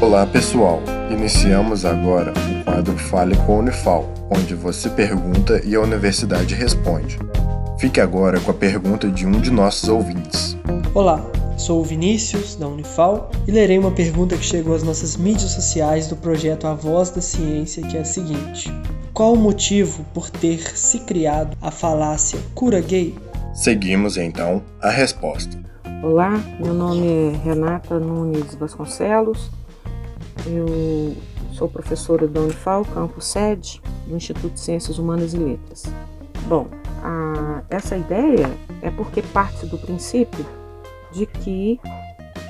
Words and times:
Olá 0.00 0.24
pessoal, 0.24 0.80
iniciamos 1.10 1.84
agora 1.84 2.32
o 2.32 2.64
quadro 2.64 2.96
Fale 2.96 3.36
com 3.44 3.56
a 3.56 3.58
Unifal, 3.58 4.08
onde 4.30 4.54
você 4.54 4.88
pergunta 4.88 5.60
e 5.62 5.74
a 5.74 5.80
universidade 5.80 6.54
responde. 6.54 7.18
Fique 7.78 8.00
agora 8.00 8.40
com 8.40 8.50
a 8.50 8.54
pergunta 8.54 9.10
de 9.10 9.26
um 9.26 9.32
de 9.32 9.50
nossos 9.50 9.90
ouvintes. 9.90 10.56
Olá, 10.94 11.22
sou 11.58 11.82
o 11.82 11.84
Vinícius, 11.84 12.56
da 12.56 12.66
Unifal, 12.66 13.30
e 13.46 13.52
lerei 13.52 13.78
uma 13.78 13.90
pergunta 13.90 14.38
que 14.38 14.44
chegou 14.44 14.74
às 14.74 14.82
nossas 14.82 15.18
mídias 15.18 15.50
sociais 15.50 16.08
do 16.08 16.16
projeto 16.16 16.66
A 16.66 16.72
Voz 16.72 17.10
da 17.10 17.20
Ciência, 17.20 17.82
que 17.82 17.98
é 17.98 18.00
a 18.00 18.04
seguinte: 18.04 18.72
Qual 19.12 19.34
o 19.34 19.38
motivo 19.38 20.02
por 20.14 20.30
ter 20.30 20.60
se 20.78 21.00
criado 21.00 21.54
a 21.60 21.70
falácia 21.70 22.38
cura 22.54 22.80
gay? 22.80 23.14
Seguimos 23.52 24.16
então 24.16 24.62
a 24.80 24.88
resposta. 24.88 25.58
Olá, 26.02 26.42
meu 26.58 26.72
nome 26.72 27.06
é 27.06 27.44
Renata 27.44 27.98
Nunes 27.98 28.54
Vasconcelos, 28.54 29.50
eu 30.46 31.16
sou 31.52 31.68
professora 31.68 32.26
da 32.26 32.40
Unifal, 32.40 32.84
campus 32.84 33.26
sede, 33.26 33.80
do 34.06 34.16
Instituto 34.16 34.54
de 34.54 34.60
Ciências 34.60 34.98
Humanas 34.98 35.34
e 35.34 35.38
Letras. 35.38 35.84
Bom, 36.46 36.66
a, 37.02 37.62
essa 37.68 37.96
ideia 37.96 38.50
é 38.82 38.90
porque 38.90 39.22
parte 39.22 39.66
do 39.66 39.78
princípio 39.78 40.44
de 41.12 41.26
que 41.26 41.80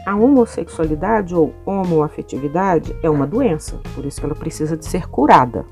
a 0.06 0.14
homossexualidade 0.14 1.34
ou 1.34 1.54
homoafetividade 1.66 2.94
é 3.02 3.10
uma 3.10 3.26
doença, 3.26 3.80
por 3.94 4.04
isso 4.04 4.20
que 4.20 4.26
ela 4.26 4.34
precisa 4.34 4.76
de 4.76 4.86
ser 4.86 5.08
curada. 5.08 5.64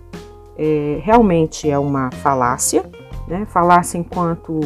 É, 0.57 1.01
realmente 1.02 1.71
é 1.71 1.79
uma 1.79 2.10
falácia, 2.10 2.85
né? 3.27 3.46
falácia 3.46 3.96
enquanto 3.96 4.60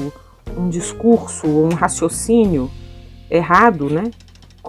um 0.56 0.68
discurso 0.68 1.46
um 1.46 1.74
raciocínio 1.74 2.70
errado, 3.30 3.88
né? 3.88 4.10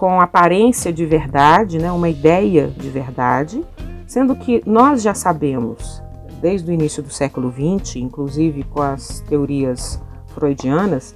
Com 0.04 0.20
aparência 0.20 0.92
de 0.92 1.06
verdade, 1.06 1.78
né, 1.78 1.90
uma 1.90 2.10
ideia 2.10 2.66
de 2.66 2.90
verdade, 2.90 3.64
sendo 4.06 4.36
que 4.36 4.62
nós 4.66 5.00
já 5.00 5.14
sabemos, 5.14 6.02
desde 6.42 6.70
o 6.70 6.74
início 6.74 7.02
do 7.02 7.08
século 7.08 7.50
XX, 7.50 7.96
inclusive 7.96 8.64
com 8.64 8.82
as 8.82 9.20
teorias 9.20 9.98
freudianas, 10.34 11.14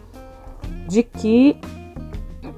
de 0.88 1.02
que 1.02 1.54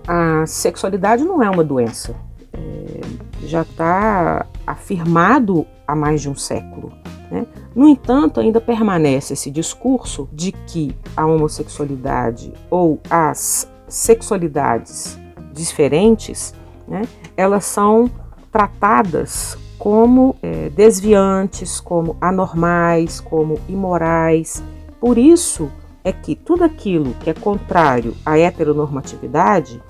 a 0.07 0.47
sexualidade 0.47 1.25
não 1.25 1.43
é 1.43 1.51
uma 1.51 1.65
doença. 1.65 2.15
É, 2.53 3.01
já 3.49 3.63
está 3.63 4.47
afirmado 4.65 5.67
há 5.85 5.97
mais 5.97 6.23
de 6.23 6.31
um 6.31 6.37
século. 6.37 6.93
Né? 7.29 7.45
No 7.75 7.89
entanto, 7.89 8.39
ainda 8.39 8.61
permanece 8.61 9.33
esse 9.33 9.51
discurso 9.51 10.29
de 10.33 10.53
que 10.53 10.97
a 11.17 11.27
homossexualidade 11.27 12.53
ou 12.71 13.01
as 13.11 13.69
sexualidades 13.89 15.20
diferentes, 15.61 16.55
né, 16.89 17.03
elas 17.37 17.65
são 17.65 18.11
tratadas 18.51 19.57
como 19.79 20.37
é, 20.43 20.69
desviantes, 20.69 21.81
como 21.81 22.17
anormais, 22.21 23.21
como 23.21 23.59
imorais. 23.69 24.63
Por 25.01 25.17
isso 25.17 25.71
é 26.05 26.13
que 26.13 26.35
tudo 26.35 26.65
aquilo 26.65 27.15
que 27.15 27.31
é 27.31 27.35
contrário 27.35 28.15
à 28.25 28.39
heteronormatividade 28.39 29.83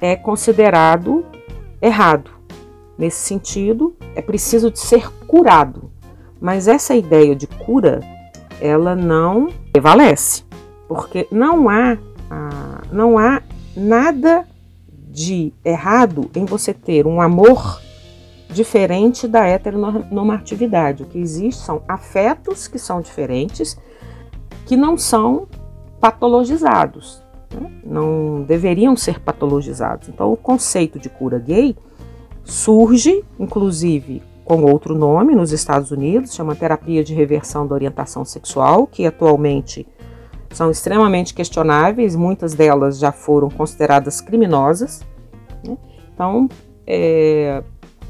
é 0.00 0.14
considerado 0.14 1.24
errado. 1.80 2.30
Nesse 2.98 3.18
sentido, 3.18 3.96
é 4.14 4.22
preciso 4.22 4.70
de 4.70 4.78
ser 4.78 5.10
curado. 5.26 5.90
Mas 6.40 6.68
essa 6.68 6.94
ideia 6.94 7.34
de 7.34 7.46
cura, 7.46 8.00
ela 8.60 8.94
não 8.94 9.48
prevalece, 9.72 10.44
porque 10.86 11.26
não 11.30 11.68
há, 11.68 11.98
ah, 12.30 12.82
não 12.92 13.18
há 13.18 13.42
nada 13.76 14.46
de 15.16 15.50
errado 15.64 16.30
em 16.34 16.44
você 16.44 16.74
ter 16.74 17.06
um 17.06 17.22
amor 17.22 17.80
diferente 18.50 19.26
da 19.26 19.46
heteronormatividade. 19.46 21.04
O 21.04 21.06
que 21.06 21.18
existe 21.18 21.62
são 21.62 21.80
afetos 21.88 22.68
que 22.68 22.78
são 22.78 23.00
diferentes, 23.00 23.78
que 24.66 24.76
não 24.76 24.98
são 24.98 25.48
patologizados, 25.98 27.22
né? 27.50 27.72
não 27.82 28.44
deveriam 28.46 28.94
ser 28.94 29.18
patologizados. 29.18 30.10
Então, 30.10 30.30
o 30.30 30.36
conceito 30.36 30.98
de 30.98 31.08
cura 31.08 31.38
gay 31.38 31.74
surge, 32.44 33.24
inclusive, 33.40 34.22
com 34.44 34.64
outro 34.64 34.94
nome 34.94 35.34
nos 35.34 35.50
Estados 35.50 35.90
Unidos, 35.90 36.34
chama 36.34 36.54
terapia 36.54 37.02
de 37.02 37.14
reversão 37.14 37.66
da 37.66 37.74
orientação 37.74 38.22
sexual, 38.22 38.86
que 38.86 39.06
atualmente 39.06 39.86
são 40.56 40.70
extremamente 40.70 41.34
questionáveis, 41.34 42.16
muitas 42.16 42.54
delas 42.54 42.98
já 42.98 43.12
foram 43.12 43.50
consideradas 43.50 44.22
criminosas. 44.22 45.04
Né? 45.62 45.76
Então, 46.14 46.48
é, 46.86 47.62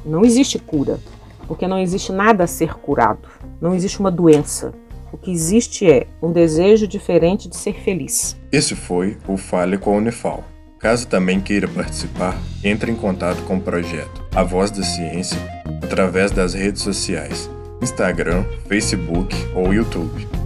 não 0.04 0.24
existe 0.24 0.56
cura, 0.56 1.00
porque 1.48 1.66
não 1.66 1.76
existe 1.76 2.12
nada 2.12 2.44
a 2.44 2.46
ser 2.46 2.74
curado, 2.74 3.28
não 3.60 3.74
existe 3.74 3.98
uma 3.98 4.12
doença. 4.12 4.72
O 5.12 5.16
que 5.16 5.32
existe 5.32 5.90
é 5.90 6.06
um 6.22 6.30
desejo 6.30 6.86
diferente 6.86 7.48
de 7.48 7.56
ser 7.56 7.74
feliz. 7.80 8.36
Esse 8.52 8.76
foi 8.76 9.18
o 9.26 9.36
Fale 9.36 9.76
com 9.76 9.94
a 9.94 9.96
Unifal. 9.96 10.44
Caso 10.78 11.08
também 11.08 11.40
queira 11.40 11.66
participar, 11.66 12.36
entre 12.62 12.92
em 12.92 12.94
contato 12.94 13.42
com 13.42 13.56
o 13.56 13.60
projeto 13.60 14.24
A 14.32 14.44
Voz 14.44 14.70
da 14.70 14.84
Ciência 14.84 15.40
através 15.82 16.30
das 16.30 16.54
redes 16.54 16.82
sociais, 16.82 17.50
Instagram, 17.82 18.44
Facebook 18.68 19.34
ou 19.52 19.74
YouTube. 19.74 20.45